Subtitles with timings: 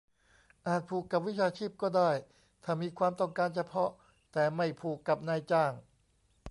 [0.67, 2.11] อาจผูกกับวิชาชีพก็ได้
[2.63, 3.89] ถ้ามีความต้องการเฉพาะ
[4.33, 5.71] แต่ไม่ผูกกับนายจ้าง